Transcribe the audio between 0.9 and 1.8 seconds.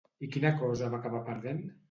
va acabar perdent?